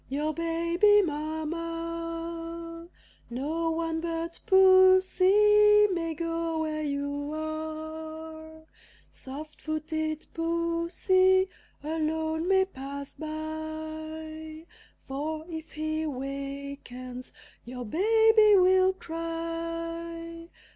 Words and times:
Your 0.09 0.33
baby, 0.33 1.03
Mamma, 1.03 2.89
No 3.29 3.69
one 3.69 4.01
but 4.01 4.39
pussy 4.47 5.85
may 5.93 6.15
go 6.15 6.57
where 6.61 6.81
you 6.81 7.31
are; 7.35 8.63
Soft 9.11 9.61
footed 9.61 10.25
pussy 10.33 11.49
alone 11.83 12.47
may 12.49 12.65
pass 12.65 13.13
by, 13.13 14.65
For, 15.05 15.45
if 15.47 15.73
he 15.73 16.07
wakens, 16.07 17.31
your 17.63 17.85
baby 17.85 18.55
will 18.57 18.93
cry. 18.93 20.49